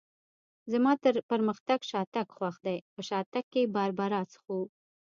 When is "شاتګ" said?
1.89-2.27, 3.07-3.45